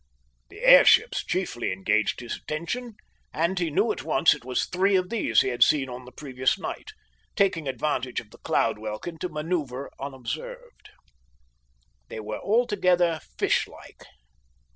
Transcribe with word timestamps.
The 0.49 0.63
airships 0.67 1.23
chiefly 1.23 1.71
engaged 1.71 2.21
his 2.21 2.35
attention, 2.37 2.95
and 3.31 3.59
he 3.59 3.69
knew 3.69 3.91
at 3.91 4.01
once 4.01 4.33
it 4.33 4.43
was 4.43 4.65
three 4.65 4.95
of 4.95 5.09
these 5.11 5.41
he 5.41 5.49
had 5.49 5.61
seen 5.63 5.89
on 5.89 6.05
the 6.05 6.11
previous 6.11 6.57
night, 6.57 6.89
taking 7.35 7.67
advantage 7.67 8.19
of 8.19 8.31
the 8.31 8.39
cloud 8.39 8.79
welkin 8.79 9.19
to 9.19 9.29
manoeuvre 9.29 9.91
unobserved. 9.99 10.89
They 12.09 12.19
were 12.19 12.39
altogether 12.39 13.19
fish 13.37 13.67
like. 13.67 14.07